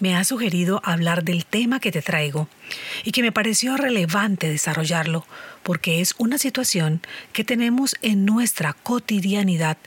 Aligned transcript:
Me 0.00 0.16
ha 0.16 0.24
sugerido 0.24 0.82
hablar 0.84 1.24
del 1.24 1.46
tema 1.46 1.80
que 1.80 1.90
te 1.90 2.02
traigo 2.02 2.46
y 3.04 3.12
que 3.12 3.22
me 3.22 3.32
pareció 3.32 3.76
relevante 3.78 4.50
desarrollarlo 4.50 5.26
porque 5.62 6.02
es 6.02 6.14
una 6.18 6.36
situación 6.36 7.00
que 7.32 7.42
tenemos 7.42 7.96
en 8.02 8.26
nuestra 8.26 8.74
cotidianidad 8.74 9.78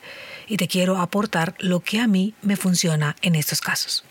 y 0.48 0.58
te 0.58 0.68
quiero 0.68 0.98
aportar 0.98 1.54
lo 1.59 1.81
que 1.81 2.00
a 2.00 2.08
mí 2.08 2.34
me 2.42 2.55
funciona 2.55 3.16
en 3.22 3.36
estos 3.36 3.62
casos. 3.62 4.04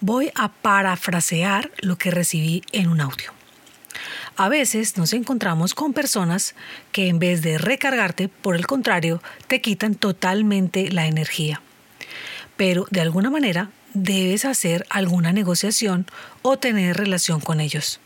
Voy 0.00 0.30
a 0.36 0.52
parafrasear 0.52 1.72
lo 1.78 1.98
que 1.98 2.12
recibí 2.12 2.62
en 2.70 2.88
un 2.88 3.00
audio. 3.00 3.32
A 4.36 4.48
veces 4.48 4.96
nos 4.96 5.14
encontramos 5.14 5.74
con 5.74 5.92
personas 5.92 6.54
que 6.92 7.08
en 7.08 7.18
vez 7.18 7.42
de 7.42 7.58
recargarte, 7.58 8.28
por 8.28 8.54
el 8.54 8.66
contrario, 8.66 9.20
te 9.48 9.60
quitan 9.60 9.96
totalmente 9.96 10.92
la 10.92 11.06
energía 11.06 11.60
pero 12.56 12.86
de 12.90 13.00
alguna 13.00 13.30
manera 13.30 13.70
debes 13.96 14.44
hacer 14.44 14.86
alguna 14.90 15.32
negociación 15.32 16.06
o 16.42 16.58
tener 16.58 16.96
relación 16.96 17.40
con 17.40 17.60
ellos. 17.60 18.00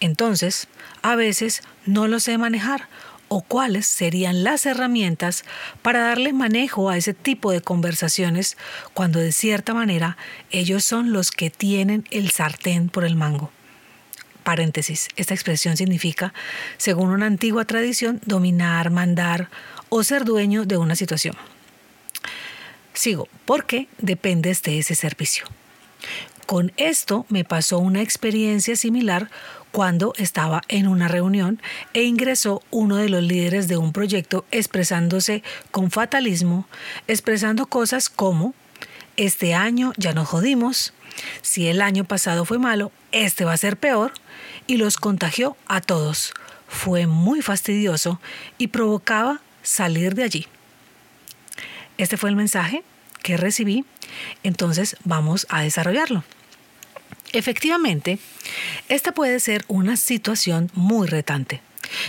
Entonces, 0.00 0.68
a 1.02 1.16
veces 1.16 1.62
no 1.86 2.06
lo 2.06 2.20
sé 2.20 2.38
manejar 2.38 2.88
o 3.28 3.42
cuáles 3.42 3.86
serían 3.86 4.44
las 4.44 4.64
herramientas 4.64 5.44
para 5.82 6.00
darle 6.00 6.32
manejo 6.32 6.88
a 6.88 6.96
ese 6.96 7.14
tipo 7.14 7.50
de 7.50 7.60
conversaciones 7.60 8.56
cuando 8.92 9.18
de 9.18 9.32
cierta 9.32 9.74
manera 9.74 10.16
ellos 10.50 10.84
son 10.84 11.12
los 11.12 11.30
que 11.30 11.50
tienen 11.50 12.04
el 12.10 12.30
sartén 12.30 12.88
por 12.88 13.04
el 13.04 13.16
mango. 13.16 13.50
Paréntesis, 14.44 15.08
esta 15.16 15.34
expresión 15.34 15.76
significa, 15.76 16.34
según 16.76 17.08
una 17.10 17.26
antigua 17.26 17.64
tradición, 17.64 18.20
dominar, 18.26 18.90
mandar 18.90 19.48
o 19.88 20.04
ser 20.04 20.24
dueño 20.24 20.64
de 20.66 20.76
una 20.76 20.94
situación. 20.96 21.34
Sigo, 22.94 23.28
porque 23.44 23.88
dependes 23.98 24.62
de 24.62 24.78
ese 24.78 24.94
servicio. 24.94 25.46
Con 26.46 26.72
esto 26.76 27.26
me 27.28 27.44
pasó 27.44 27.78
una 27.78 28.02
experiencia 28.02 28.76
similar 28.76 29.30
cuando 29.72 30.12
estaba 30.16 30.62
en 30.68 30.86
una 30.86 31.08
reunión 31.08 31.60
e 31.94 32.04
ingresó 32.04 32.62
uno 32.70 32.96
de 32.96 33.08
los 33.08 33.22
líderes 33.22 33.66
de 33.66 33.76
un 33.76 33.92
proyecto 33.92 34.44
expresándose 34.52 35.42
con 35.72 35.90
fatalismo, 35.90 36.68
expresando 37.08 37.66
cosas 37.66 38.08
como, 38.08 38.54
este 39.16 39.54
año 39.54 39.92
ya 39.96 40.12
nos 40.12 40.28
jodimos, 40.28 40.92
si 41.42 41.66
el 41.66 41.82
año 41.82 42.04
pasado 42.04 42.44
fue 42.44 42.58
malo, 42.58 42.92
este 43.10 43.44
va 43.44 43.52
a 43.52 43.56
ser 43.56 43.76
peor, 43.76 44.12
y 44.66 44.76
los 44.76 44.96
contagió 44.96 45.56
a 45.66 45.80
todos. 45.80 46.34
Fue 46.68 47.06
muy 47.06 47.42
fastidioso 47.42 48.20
y 48.58 48.68
provocaba 48.68 49.40
salir 49.62 50.14
de 50.14 50.24
allí. 50.24 50.46
Este 51.98 52.16
fue 52.16 52.30
el 52.30 52.36
mensaje 52.36 52.82
que 53.22 53.36
recibí, 53.36 53.84
entonces 54.42 54.96
vamos 55.04 55.46
a 55.48 55.62
desarrollarlo. 55.62 56.24
Efectivamente, 57.32 58.18
esta 58.88 59.12
puede 59.12 59.40
ser 59.40 59.64
una 59.66 59.96
situación 59.96 60.70
muy 60.74 61.08
retante. 61.08 61.60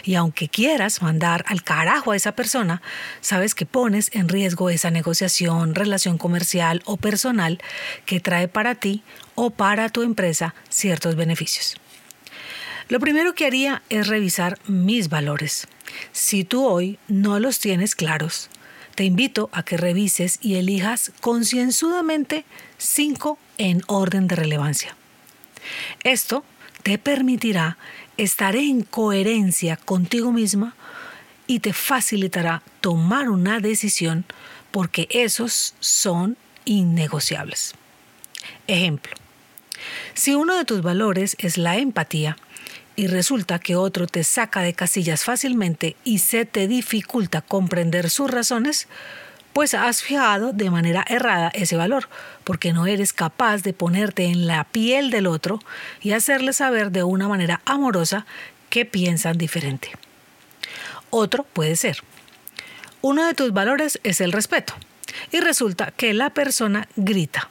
Y 0.04 0.16
aunque 0.16 0.50
quieras 0.50 1.02
mandar 1.02 1.44
al 1.48 1.64
carajo 1.64 2.12
a 2.12 2.16
esa 2.16 2.34
persona, 2.34 2.82
sabes 3.22 3.56
que 3.56 3.66
pones 3.66 4.10
en 4.14 4.30
riesgo 4.30 4.70
esa 4.70 4.92
negociación, 4.92 5.76
relación 5.76 6.18
comercial 6.18 6.82
o 6.86 6.98
personal 6.98 7.60
que 8.06 8.20
trae 8.20 8.48
para 8.48 8.76
ti 8.76 9.04
o 9.36 9.50
para 9.50 9.90
tu 9.90 10.04
empresa 10.04 10.56
ciertos 10.70 11.16
beneficios. 11.16 11.76
Lo 12.88 13.00
primero 13.00 13.34
que 13.34 13.46
haría 13.46 13.82
es 13.90 14.08
revisar 14.08 14.60
mis 14.68 15.10
valores. 15.10 15.68
Si 16.12 16.44
tú 16.44 16.66
hoy 16.66 17.00
no 17.08 17.40
los 17.40 17.60
tienes 17.60 17.96
claros, 17.96 18.50
te 18.96 19.04
invito 19.04 19.50
a 19.52 19.64
que 19.64 19.78
revises 19.78 20.40
y 20.42 20.56
elijas 20.56 21.12
concienzudamente 21.22 22.46
cinco 22.78 23.38
en 23.58 23.82
orden 23.88 24.28
de 24.28 24.36
relevancia. 24.36 24.96
Esto 26.04 26.44
te 26.84 26.98
permitirá 26.98 27.78
estar 28.18 28.56
en 28.56 28.84
coherencia 28.84 29.76
contigo 29.76 30.32
misma 30.32 30.76
y 31.48 31.60
te 31.60 31.74
facilitará 31.74 32.64
tomar 32.82 33.30
una 33.30 33.60
decisión 33.60 34.26
porque 34.72 35.08
esos 35.12 35.76
son 35.80 36.38
innegociables. 36.66 37.76
Ejemplo, 38.68 39.14
si 40.14 40.34
uno 40.36 40.56
de 40.56 40.66
tus 40.66 40.82
valores 40.82 41.36
es 41.40 41.58
la 41.58 41.78
empatía, 41.78 42.38
y 42.96 43.08
resulta 43.08 43.60
que 43.60 43.76
otro 43.76 44.08
te 44.08 44.24
saca 44.24 44.62
de 44.62 44.74
casillas 44.74 45.24
fácilmente 45.24 45.96
y 46.04 46.20
se 46.20 46.46
te 46.46 46.68
dificulta 46.68 47.42
comprender 47.42 48.10
sus 48.10 48.30
razones, 48.30 48.88
pues 49.54 49.74
has 49.74 50.02
fijado 50.02 50.52
de 50.52 50.70
manera 50.70 51.06
errada 51.08 51.50
ese 51.54 51.78
valor, 51.78 52.10
porque 52.44 52.74
no 52.74 52.88
eres 52.88 53.14
capaz 53.14 53.64
de 53.64 53.74
ponerte 53.74 54.26
en 54.26 54.48
la 54.48 54.66
piel 54.66 55.12
del 55.12 55.28
otro 55.28 55.60
y 56.02 56.12
hacerle 56.12 56.52
saber 56.52 56.92
de 56.92 57.04
una 57.04 57.28
manera 57.28 57.62
amorosa 57.66 58.26
que 58.70 58.86
piensan 58.86 59.38
diferente. 59.38 59.92
Otro 61.10 61.44
puede 61.44 61.78
ser, 61.78 62.00
uno 63.02 63.26
de 63.26 63.34
tus 63.34 63.54
valores 63.54 64.00
es 64.04 64.20
el 64.20 64.34
respeto, 64.34 64.74
y 65.32 65.40
resulta 65.40 65.92
que 65.92 66.14
la 66.14 66.32
persona 66.32 66.90
grita, 66.98 67.50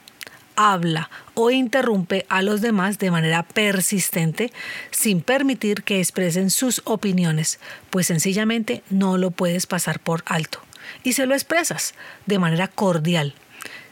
habla 0.55 1.09
o 1.33 1.51
interrumpe 1.51 2.25
a 2.29 2.41
los 2.41 2.61
demás 2.61 2.99
de 2.99 3.11
manera 3.11 3.43
persistente 3.43 4.51
sin 4.91 5.21
permitir 5.21 5.83
que 5.83 5.99
expresen 5.99 6.49
sus 6.49 6.81
opiniones, 6.85 7.59
pues 7.89 8.07
sencillamente 8.07 8.83
no 8.89 9.17
lo 9.17 9.31
puedes 9.31 9.65
pasar 9.65 9.99
por 9.99 10.23
alto. 10.25 10.59
Y 11.03 11.13
se 11.13 11.25
lo 11.25 11.33
expresas 11.33 11.93
de 12.25 12.39
manera 12.39 12.67
cordial. 12.67 13.33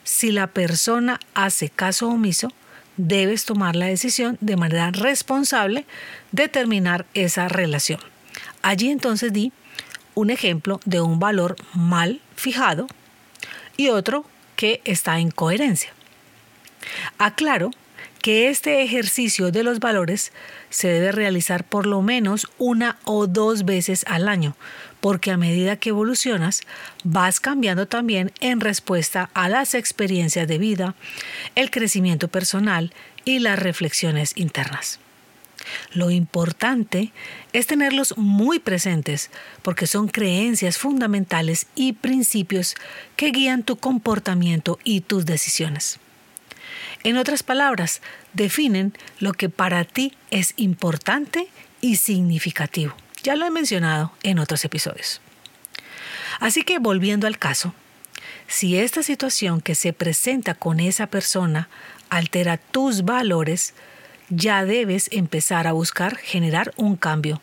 Si 0.03 0.31
la 0.31 0.47
persona 0.47 1.19
hace 1.34 1.69
caso 1.69 2.09
omiso, 2.09 2.50
debes 2.97 3.45
tomar 3.45 3.75
la 3.75 3.88
decisión 3.88 4.38
de 4.41 4.57
manera 4.57 4.91
responsable 4.91 5.85
de 6.31 6.47
terminar 6.47 7.06
esa 7.13 7.47
relación. 7.47 8.00
Allí 8.62 8.90
entonces 8.90 9.34
di 9.34 9.51
un 10.16 10.30
ejemplo 10.30 10.80
de 10.85 11.01
un 11.01 11.19
valor 11.19 11.56
mal 11.74 12.22
fijado 12.35 12.88
y 13.78 13.90
otro 13.90 14.25
que 14.56 14.81
está 14.85 15.19
en 15.19 15.31
coherencia. 15.31 15.91
Aclaro 17.17 17.71
que 18.23 18.47
este 18.47 18.81
ejercicio 18.83 19.51
de 19.51 19.63
los 19.63 19.79
valores 19.81 20.31
se 20.69 20.88
debe 20.88 21.11
realizar 21.11 21.66
por 21.66 21.85
lo 21.85 22.01
menos 22.01 22.47
una 22.57 22.97
o 23.03 23.27
dos 23.27 23.66
veces 23.66 24.05
al 24.07 24.29
año, 24.29 24.55
porque 25.01 25.29
a 25.29 25.38
medida 25.38 25.75
que 25.75 25.89
evolucionas 25.89 26.61
vas 27.03 27.41
cambiando 27.41 27.85
también 27.85 28.31
en 28.39 28.61
respuesta 28.61 29.29
a 29.33 29.49
las 29.49 29.73
experiencias 29.73 30.47
de 30.47 30.57
vida, 30.57 30.95
el 31.55 31.69
crecimiento 31.69 32.29
personal 32.29 32.94
y 33.25 33.39
las 33.39 33.59
reflexiones 33.59 34.31
internas. 34.38 35.01
Lo 35.94 36.09
importante 36.09 37.11
es 37.51 37.67
tenerlos 37.67 38.17
muy 38.17 38.59
presentes 38.59 39.31
porque 39.63 39.85
son 39.85 40.07
creencias 40.07 40.77
fundamentales 40.77 41.68
y 41.75 41.91
principios 41.91 42.75
que 43.18 43.31
guían 43.31 43.63
tu 43.63 43.75
comportamiento 43.75 44.80
y 44.85 45.01
tus 45.01 45.25
decisiones. 45.25 46.00
En 47.03 47.17
otras 47.17 47.44
palabras, 47.44 48.01
definen 48.33 48.94
lo 49.19 49.33
que 49.33 49.50
para 49.50 49.83
ti 49.83 50.13
es 50.31 50.53
importante 50.55 51.47
y 51.81 51.97
significativo. 51.97 52.95
Ya 53.23 53.35
lo 53.35 53.45
he 53.45 53.51
mencionado 53.51 54.13
en 54.23 54.39
otros 54.39 54.63
episodios. 54.63 55.21
Así 56.39 56.63
que 56.63 56.79
volviendo 56.79 57.27
al 57.27 57.38
caso, 57.38 57.73
si 58.47 58.77
esta 58.77 59.03
situación 59.03 59.61
que 59.61 59.75
se 59.75 59.94
presenta 59.94 60.53
con 60.53 60.79
esa 60.79 61.07
persona 61.07 61.69
altera 62.09 62.57
tus 62.57 63.03
valores, 63.03 63.73
ya 64.29 64.65
debes 64.65 65.09
empezar 65.11 65.67
a 65.67 65.73
buscar 65.73 66.17
generar 66.17 66.73
un 66.77 66.95
cambio 66.95 67.41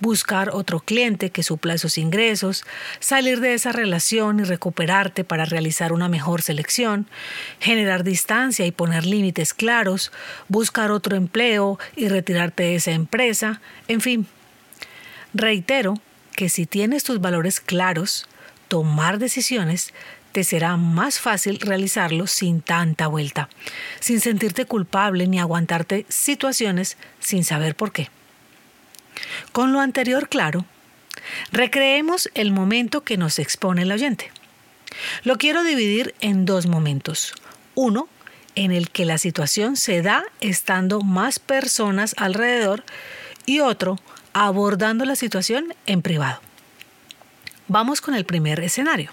buscar 0.00 0.50
otro 0.50 0.80
cliente 0.80 1.30
que 1.30 1.42
supla 1.42 1.74
esos 1.74 1.98
ingresos, 1.98 2.64
salir 3.00 3.40
de 3.40 3.54
esa 3.54 3.72
relación 3.72 4.40
y 4.40 4.44
recuperarte 4.44 5.24
para 5.24 5.44
realizar 5.44 5.92
una 5.92 6.08
mejor 6.08 6.42
selección, 6.42 7.06
generar 7.60 8.04
distancia 8.04 8.66
y 8.66 8.72
poner 8.72 9.06
límites 9.06 9.54
claros, 9.54 10.12
buscar 10.48 10.90
otro 10.90 11.16
empleo 11.16 11.78
y 11.96 12.08
retirarte 12.08 12.62
de 12.64 12.74
esa 12.76 12.92
empresa, 12.92 13.60
en 13.88 14.00
fin. 14.00 14.26
Reitero 15.34 15.94
que 16.36 16.48
si 16.48 16.66
tienes 16.66 17.04
tus 17.04 17.20
valores 17.20 17.60
claros, 17.60 18.28
tomar 18.68 19.18
decisiones 19.18 19.92
te 20.32 20.44
será 20.44 20.76
más 20.76 21.20
fácil 21.20 21.60
realizarlo 21.60 22.26
sin 22.26 22.62
tanta 22.62 23.06
vuelta, 23.06 23.48
sin 24.00 24.20
sentirte 24.20 24.64
culpable 24.64 25.26
ni 25.26 25.38
aguantarte 25.38 26.06
situaciones 26.08 26.96
sin 27.20 27.44
saber 27.44 27.76
por 27.76 27.92
qué. 27.92 28.08
Con 29.52 29.72
lo 29.72 29.80
anterior 29.80 30.28
claro, 30.28 30.64
recreemos 31.50 32.30
el 32.34 32.52
momento 32.52 33.02
que 33.02 33.16
nos 33.16 33.38
expone 33.38 33.82
el 33.82 33.92
oyente. 33.92 34.30
Lo 35.24 35.38
quiero 35.38 35.62
dividir 35.64 36.14
en 36.20 36.44
dos 36.44 36.66
momentos. 36.66 37.34
Uno, 37.74 38.08
en 38.54 38.70
el 38.70 38.90
que 38.90 39.04
la 39.04 39.18
situación 39.18 39.76
se 39.76 40.02
da 40.02 40.24
estando 40.40 41.00
más 41.00 41.38
personas 41.38 42.14
alrededor 42.18 42.84
y 43.46 43.60
otro, 43.60 43.98
abordando 44.32 45.04
la 45.04 45.16
situación 45.16 45.74
en 45.86 46.02
privado. 46.02 46.40
Vamos 47.68 48.00
con 48.00 48.14
el 48.14 48.24
primer 48.24 48.60
escenario. 48.60 49.10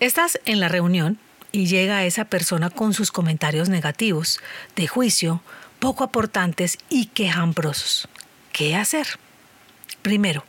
Estás 0.00 0.38
en 0.44 0.60
la 0.60 0.68
reunión 0.68 1.18
y 1.50 1.66
llega 1.66 2.04
esa 2.04 2.24
persona 2.24 2.70
con 2.70 2.94
sus 2.94 3.10
comentarios 3.10 3.68
negativos, 3.68 4.40
de 4.76 4.86
juicio, 4.86 5.40
poco 5.78 6.04
aportantes 6.04 6.78
y 6.88 7.06
quejambrosos. 7.06 8.08
¿Qué 8.54 8.76
hacer? 8.76 9.08
Primero, 10.02 10.44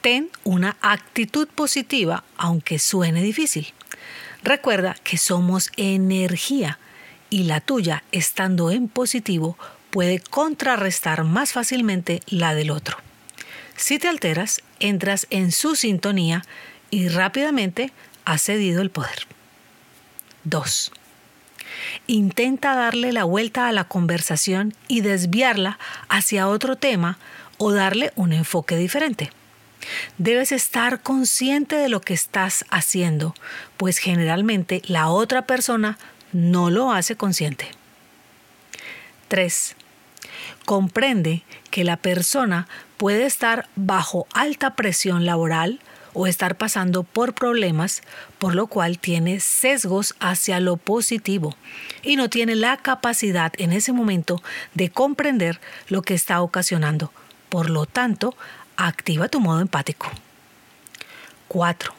ten 0.00 0.30
una 0.42 0.78
actitud 0.80 1.46
positiva 1.46 2.24
aunque 2.38 2.78
suene 2.78 3.20
difícil. 3.20 3.74
Recuerda 4.42 4.96
que 5.04 5.18
somos 5.18 5.70
energía 5.76 6.78
y 7.28 7.42
la 7.42 7.60
tuya, 7.60 8.04
estando 8.10 8.70
en 8.70 8.88
positivo, 8.88 9.58
puede 9.90 10.18
contrarrestar 10.18 11.24
más 11.24 11.52
fácilmente 11.52 12.22
la 12.26 12.54
del 12.54 12.70
otro. 12.70 12.96
Si 13.76 13.98
te 13.98 14.08
alteras, 14.08 14.62
entras 14.80 15.26
en 15.28 15.52
su 15.52 15.76
sintonía 15.76 16.42
y 16.90 17.08
rápidamente 17.08 17.92
has 18.24 18.40
cedido 18.40 18.80
el 18.80 18.88
poder. 18.88 19.26
2. 20.44 20.92
Intenta 22.06 22.74
darle 22.74 23.12
la 23.12 23.24
vuelta 23.24 23.68
a 23.68 23.72
la 23.72 23.84
conversación 23.84 24.74
y 24.88 25.00
desviarla 25.00 25.78
hacia 26.08 26.48
otro 26.48 26.76
tema 26.76 27.18
o 27.58 27.72
darle 27.72 28.12
un 28.16 28.32
enfoque 28.32 28.76
diferente. 28.76 29.30
Debes 30.18 30.52
estar 30.52 31.02
consciente 31.02 31.76
de 31.76 31.88
lo 31.88 32.00
que 32.00 32.14
estás 32.14 32.64
haciendo, 32.70 33.34
pues 33.76 33.98
generalmente 33.98 34.82
la 34.86 35.08
otra 35.08 35.42
persona 35.42 35.98
no 36.32 36.70
lo 36.70 36.92
hace 36.92 37.16
consciente. 37.16 37.70
3. 39.28 39.76
Comprende 40.64 41.44
que 41.70 41.84
la 41.84 41.96
persona 41.96 42.66
puede 42.96 43.26
estar 43.26 43.68
bajo 43.76 44.26
alta 44.32 44.74
presión 44.74 45.24
laboral 45.24 45.80
o 46.12 46.26
estar 46.26 46.56
pasando 46.56 47.02
por 47.02 47.34
problemas, 47.34 48.02
por 48.38 48.54
lo 48.54 48.66
cual 48.66 48.98
tiene 48.98 49.40
sesgos 49.40 50.14
hacia 50.20 50.60
lo 50.60 50.76
positivo 50.76 51.56
y 52.02 52.16
no 52.16 52.28
tiene 52.28 52.56
la 52.56 52.76
capacidad 52.76 53.52
en 53.58 53.72
ese 53.72 53.92
momento 53.92 54.42
de 54.74 54.90
comprender 54.90 55.60
lo 55.88 56.02
que 56.02 56.14
está 56.14 56.40
ocasionando. 56.40 57.12
Por 57.48 57.70
lo 57.70 57.86
tanto, 57.86 58.36
activa 58.76 59.28
tu 59.28 59.40
modo 59.40 59.60
empático. 59.60 60.10
4. 61.48 61.94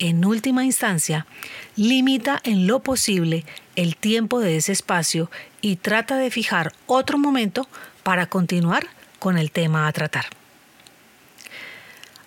En 0.00 0.24
última 0.24 0.64
instancia, 0.64 1.26
limita 1.76 2.40
en 2.44 2.66
lo 2.66 2.80
posible 2.80 3.44
el 3.76 3.96
tiempo 3.96 4.40
de 4.40 4.56
ese 4.56 4.72
espacio 4.72 5.30
y 5.60 5.76
trata 5.76 6.16
de 6.16 6.30
fijar 6.30 6.72
otro 6.86 7.18
momento 7.18 7.68
para 8.02 8.26
continuar 8.26 8.86
con 9.18 9.36
el 9.36 9.50
tema 9.50 9.88
a 9.88 9.92
tratar. 9.92 10.26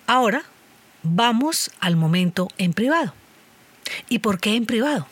Ahora 0.06 0.44
vamos 1.02 1.70
al 1.80 1.96
momento 1.96 2.48
en 2.58 2.72
privado. 2.72 3.14
¿Y 4.08 4.20
por 4.20 4.38
qué 4.38 4.54
en 4.56 4.66
privado? 4.66 5.06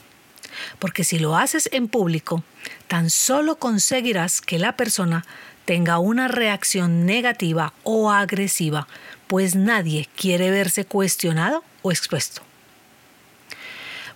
Porque 0.78 1.04
si 1.04 1.18
lo 1.18 1.36
haces 1.36 1.68
en 1.72 1.88
público, 1.88 2.42
tan 2.88 3.10
solo 3.10 3.56
conseguirás 3.56 4.40
que 4.40 4.58
la 4.58 4.76
persona 4.76 5.24
tenga 5.64 5.98
una 5.98 6.28
reacción 6.28 7.06
negativa 7.06 7.72
o 7.84 8.10
agresiva, 8.10 8.88
pues 9.26 9.54
nadie 9.54 10.08
quiere 10.16 10.50
verse 10.50 10.84
cuestionado 10.84 11.62
o 11.82 11.92
expuesto. 11.92 12.42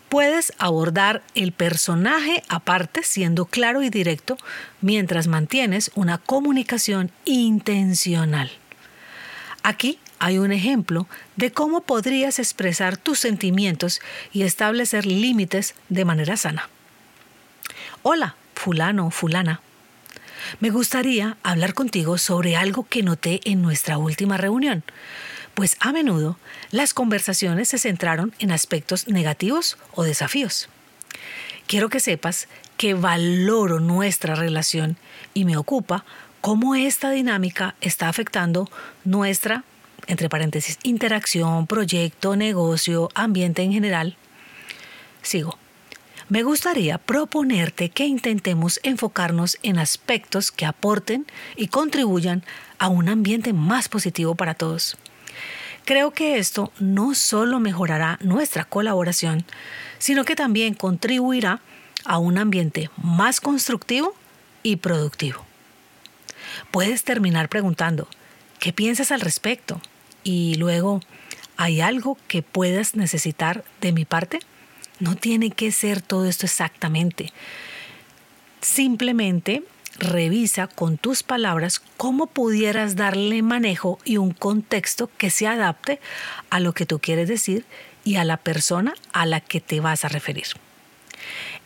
Puedes 0.08 0.52
abordar 0.58 1.22
el 1.34 1.52
personaje 1.52 2.42
aparte 2.48 3.02
siendo 3.02 3.46
claro 3.46 3.82
y 3.82 3.90
directo 3.90 4.36
mientras 4.80 5.26
mantienes 5.26 5.90
una 5.94 6.18
comunicación 6.18 7.10
intencional. 7.24 8.50
Aquí 9.62 9.98
hay 10.24 10.38
un 10.38 10.52
ejemplo 10.52 11.06
de 11.36 11.52
cómo 11.52 11.82
podrías 11.82 12.38
expresar 12.38 12.96
tus 12.96 13.18
sentimientos 13.18 14.00
y 14.32 14.44
establecer 14.44 15.04
límites 15.04 15.74
de 15.90 16.06
manera 16.06 16.38
sana. 16.38 16.70
Hola, 18.02 18.34
fulano 18.54 19.08
o 19.08 19.10
fulana. 19.10 19.60
Me 20.60 20.70
gustaría 20.70 21.36
hablar 21.42 21.74
contigo 21.74 22.16
sobre 22.16 22.56
algo 22.56 22.88
que 22.88 23.02
noté 23.02 23.42
en 23.44 23.60
nuestra 23.60 23.98
última 23.98 24.38
reunión, 24.38 24.82
pues 25.52 25.76
a 25.80 25.92
menudo 25.92 26.38
las 26.70 26.94
conversaciones 26.94 27.68
se 27.68 27.78
centraron 27.78 28.32
en 28.38 28.50
aspectos 28.50 29.06
negativos 29.06 29.76
o 29.92 30.04
desafíos. 30.04 30.70
Quiero 31.66 31.90
que 31.90 32.00
sepas 32.00 32.48
que 32.78 32.94
valoro 32.94 33.78
nuestra 33.78 34.36
relación 34.36 34.96
y 35.34 35.44
me 35.44 35.58
ocupa 35.58 36.06
cómo 36.40 36.76
esta 36.76 37.10
dinámica 37.10 37.74
está 37.82 38.08
afectando 38.08 38.70
nuestra, 39.04 39.64
entre 40.06 40.28
paréntesis, 40.28 40.78
interacción, 40.82 41.66
proyecto, 41.66 42.36
negocio, 42.36 43.08
ambiente 43.14 43.62
en 43.62 43.72
general. 43.72 44.16
Sigo 45.22 45.58
me 46.28 46.42
gustaría 46.42 46.96
proponerte 46.96 47.90
que 47.90 48.06
intentemos 48.06 48.80
enfocarnos 48.82 49.58
en 49.62 49.78
aspectos 49.78 50.50
que 50.50 50.64
aporten 50.64 51.26
y 51.54 51.68
contribuyan 51.68 52.42
a 52.78 52.88
un 52.88 53.10
ambiente 53.10 53.52
más 53.52 53.90
positivo 53.90 54.34
para 54.34 54.54
todos. 54.54 54.96
Creo 55.84 56.12
que 56.12 56.38
esto 56.38 56.72
no 56.78 57.14
solo 57.14 57.60
mejorará 57.60 58.18
nuestra 58.22 58.64
colaboración, 58.64 59.44
sino 59.98 60.24
que 60.24 60.34
también 60.34 60.72
contribuirá 60.72 61.60
a 62.06 62.16
un 62.16 62.38
ambiente 62.38 62.88
más 62.96 63.42
constructivo 63.42 64.14
y 64.62 64.76
productivo. 64.76 65.44
Puedes 66.70 67.04
terminar 67.04 67.50
preguntando, 67.50 68.08
¿qué 68.60 68.72
piensas 68.72 69.12
al 69.12 69.20
respecto? 69.20 69.82
Y 70.24 70.54
luego, 70.54 71.00
¿hay 71.56 71.82
algo 71.82 72.18
que 72.26 72.42
puedas 72.42 72.96
necesitar 72.96 73.64
de 73.80 73.92
mi 73.92 74.06
parte? 74.06 74.40
No 74.98 75.14
tiene 75.14 75.50
que 75.50 75.70
ser 75.70 76.00
todo 76.00 76.24
esto 76.26 76.46
exactamente. 76.46 77.32
Simplemente 78.62 79.62
revisa 79.98 80.66
con 80.66 80.96
tus 80.96 81.22
palabras 81.22 81.80
cómo 81.96 82.26
pudieras 82.26 82.96
darle 82.96 83.42
manejo 83.42 83.98
y 84.04 84.16
un 84.16 84.32
contexto 84.32 85.10
que 85.18 85.30
se 85.30 85.46
adapte 85.46 86.00
a 86.50 86.58
lo 86.58 86.72
que 86.72 86.86
tú 86.86 86.98
quieres 86.98 87.28
decir 87.28 87.64
y 88.02 88.16
a 88.16 88.24
la 88.24 88.38
persona 88.38 88.94
a 89.12 89.26
la 89.26 89.40
que 89.40 89.60
te 89.60 89.80
vas 89.80 90.04
a 90.04 90.08
referir. 90.08 90.46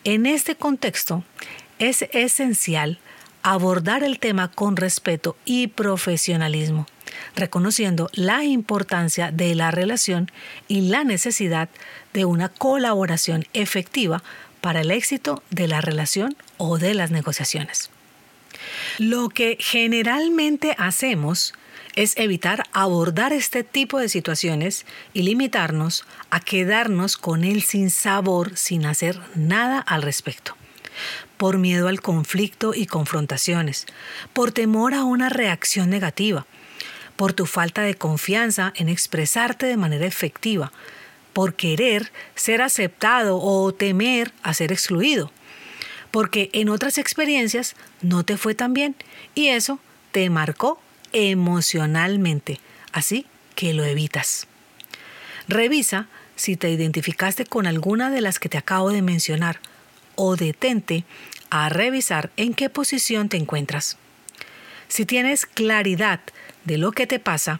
En 0.03 0.25
este 0.25 0.55
contexto 0.55 1.23
es 1.79 2.03
esencial 2.11 2.99
abordar 3.41 4.03
el 4.03 4.19
tema 4.19 4.51
con 4.51 4.75
respeto 4.75 5.37
y 5.45 5.67
profesionalismo 5.67 6.85
reconociendo 7.35 8.09
la 8.13 8.43
importancia 8.43 9.31
de 9.31 9.55
la 9.55 9.71
relación 9.71 10.31
y 10.67 10.81
la 10.81 11.03
necesidad 11.03 11.69
de 12.13 12.25
una 12.25 12.49
colaboración 12.49 13.45
efectiva 13.53 14.23
para 14.61 14.81
el 14.81 14.91
éxito 14.91 15.41
de 15.49 15.67
la 15.67 15.81
relación 15.81 16.35
o 16.57 16.77
de 16.77 16.93
las 16.93 17.11
negociaciones. 17.11 17.89
Lo 18.97 19.29
que 19.29 19.57
generalmente 19.59 20.75
hacemos 20.77 21.53
es 21.95 22.15
evitar 22.17 22.65
abordar 22.71 23.33
este 23.33 23.63
tipo 23.63 23.99
de 23.99 24.09
situaciones 24.09 24.85
y 25.13 25.23
limitarnos 25.23 26.05
a 26.29 26.39
quedarnos 26.39 27.17
con 27.17 27.43
él 27.43 27.63
sin 27.63 27.89
sabor, 27.89 28.55
sin 28.57 28.85
hacer 28.85 29.19
nada 29.35 29.79
al 29.79 30.01
respecto. 30.01 30.55
Por 31.37 31.57
miedo 31.57 31.87
al 31.87 32.01
conflicto 32.01 32.73
y 32.73 32.85
confrontaciones, 32.85 33.85
por 34.33 34.51
temor 34.51 34.93
a 34.93 35.03
una 35.03 35.29
reacción 35.29 35.89
negativa, 35.89 36.45
por 37.19 37.33
tu 37.33 37.45
falta 37.45 37.81
de 37.81 37.95
confianza 37.95 38.71
en 38.77 38.87
expresarte 38.87 39.65
de 39.65 39.75
manera 39.75 40.05
efectiva, 40.05 40.71
por 41.33 41.53
querer 41.53 42.13
ser 42.33 42.61
aceptado 42.61 43.41
o 43.41 43.73
temer 43.73 44.31
a 44.41 44.53
ser 44.53 44.71
excluido, 44.71 45.29
porque 46.11 46.49
en 46.53 46.69
otras 46.69 46.97
experiencias 46.97 47.75
no 48.01 48.23
te 48.23 48.37
fue 48.37 48.55
tan 48.55 48.73
bien 48.73 48.95
y 49.35 49.47
eso 49.47 49.81
te 50.13 50.29
marcó 50.29 50.79
emocionalmente, 51.11 52.61
así 52.93 53.25
que 53.53 53.73
lo 53.73 53.83
evitas. 53.83 54.47
Revisa 55.49 56.07
si 56.37 56.55
te 56.55 56.69
identificaste 56.69 57.43
con 57.45 57.67
alguna 57.67 58.11
de 58.11 58.21
las 58.21 58.39
que 58.39 58.47
te 58.47 58.57
acabo 58.57 58.91
de 58.91 59.01
mencionar 59.01 59.59
o 60.15 60.37
detente 60.37 61.03
a 61.49 61.67
revisar 61.67 62.31
en 62.37 62.53
qué 62.53 62.69
posición 62.69 63.27
te 63.27 63.35
encuentras. 63.35 63.97
Si 64.87 65.05
tienes 65.05 65.45
claridad 65.45 66.21
de 66.65 66.77
lo 66.77 66.91
que 66.91 67.07
te 67.07 67.19
pasa 67.19 67.59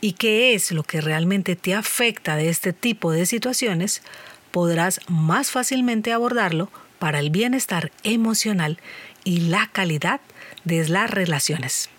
y 0.00 0.12
qué 0.12 0.54
es 0.54 0.72
lo 0.72 0.82
que 0.82 1.00
realmente 1.00 1.56
te 1.56 1.74
afecta 1.74 2.36
de 2.36 2.48
este 2.48 2.72
tipo 2.72 3.12
de 3.12 3.26
situaciones, 3.26 4.02
podrás 4.50 5.00
más 5.08 5.50
fácilmente 5.50 6.12
abordarlo 6.12 6.70
para 6.98 7.18
el 7.18 7.30
bienestar 7.30 7.92
emocional 8.02 8.78
y 9.24 9.40
la 9.40 9.68
calidad 9.72 10.20
de 10.64 10.88
las 10.88 11.10
relaciones. 11.10 11.90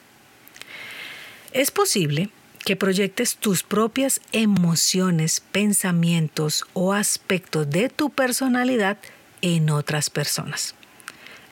Es 1.52 1.72
posible 1.72 2.30
que 2.66 2.76
proyectes 2.76 3.38
tus 3.38 3.64
propias 3.64 4.20
emociones, 4.32 5.40
pensamientos 5.40 6.66
o 6.74 6.94
aspectos 6.94 7.70
de 7.70 7.90
tu 7.90 8.10
personalidad 8.10 8.98
en 9.42 9.70
otras 9.70 10.10
personas. 10.10 10.76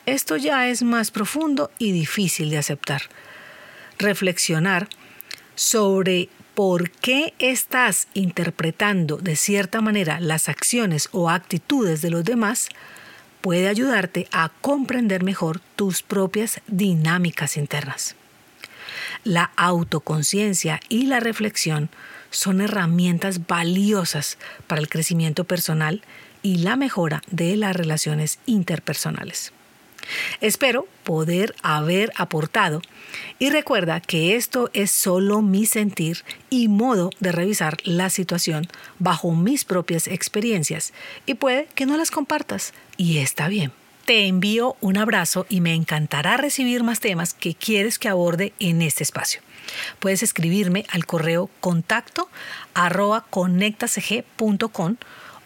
Esto 0.04 0.36
ya 0.36 0.68
es 0.68 0.82
más 0.82 1.10
profundo 1.10 1.70
y 1.78 1.92
difícil 1.92 2.50
de 2.50 2.58
aceptar. 2.58 3.02
Reflexionar 3.98 4.88
sobre 5.54 6.28
por 6.54 6.90
qué 6.90 7.34
estás 7.38 8.08
interpretando 8.14 9.18
de 9.18 9.36
cierta 9.36 9.80
manera 9.80 10.20
las 10.20 10.48
acciones 10.48 11.08
o 11.12 11.28
actitudes 11.30 12.02
de 12.02 12.10
los 12.10 12.24
demás 12.24 12.68
puede 13.40 13.68
ayudarte 13.68 14.26
a 14.32 14.50
comprender 14.60 15.22
mejor 15.22 15.60
tus 15.76 16.02
propias 16.02 16.60
dinámicas 16.66 17.56
internas. 17.56 18.16
La 19.24 19.50
autoconciencia 19.56 20.80
y 20.88 21.06
la 21.06 21.20
reflexión 21.20 21.90
son 22.30 22.60
herramientas 22.60 23.46
valiosas 23.46 24.38
para 24.66 24.80
el 24.80 24.88
crecimiento 24.88 25.44
personal 25.44 26.02
y 26.42 26.58
la 26.58 26.76
mejora 26.76 27.22
de 27.30 27.56
las 27.56 27.74
relaciones 27.74 28.38
interpersonales. 28.46 29.52
Espero 30.40 30.86
poder 31.04 31.54
haber 31.62 32.12
aportado 32.16 32.82
y 33.38 33.50
recuerda 33.50 34.00
que 34.00 34.36
esto 34.36 34.70
es 34.72 34.90
solo 34.90 35.42
mi 35.42 35.66
sentir 35.66 36.24
y 36.50 36.68
modo 36.68 37.10
de 37.20 37.32
revisar 37.32 37.76
la 37.84 38.10
situación 38.10 38.66
bajo 38.98 39.32
mis 39.32 39.64
propias 39.64 40.08
experiencias 40.08 40.92
y 41.26 41.34
puede 41.34 41.68
que 41.74 41.86
no 41.86 41.96
las 41.96 42.10
compartas 42.10 42.72
y 42.96 43.18
está 43.18 43.48
bien. 43.48 43.72
Te 44.06 44.28
envío 44.28 44.76
un 44.80 44.98
abrazo 44.98 45.46
y 45.48 45.60
me 45.60 45.74
encantará 45.74 46.36
recibir 46.36 46.84
más 46.84 47.00
temas 47.00 47.34
que 47.34 47.54
quieres 47.54 47.98
que 47.98 48.08
aborde 48.08 48.52
en 48.60 48.80
este 48.80 49.02
espacio. 49.02 49.40
Puedes 49.98 50.22
escribirme 50.22 50.86
al 50.90 51.06
correo 51.06 51.50
contacto 51.60 52.30
arroba 52.72 53.26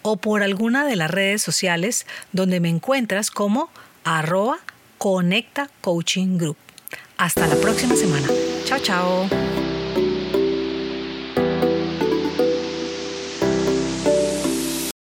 o 0.02 0.16
por 0.16 0.42
alguna 0.42 0.86
de 0.86 0.96
las 0.96 1.10
redes 1.10 1.42
sociales 1.42 2.06
donde 2.32 2.60
me 2.60 2.68
encuentras 2.68 3.30
como 3.30 3.70
arroba 4.04 4.58
Conecta 4.98 5.68
Coaching 5.80 6.38
Group. 6.38 6.56
Hasta 7.18 7.46
la 7.46 7.56
próxima 7.56 7.94
semana. 7.96 8.28
Chao, 8.64 8.78
chao. 8.78 9.49